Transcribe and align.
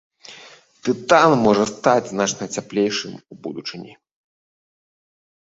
Тытан 0.87 1.31
можа 1.45 1.65
стаць 1.73 2.07
значна 2.13 2.45
цяплейшым 2.57 3.13
у 3.19 3.33
будучыні. 3.45 3.93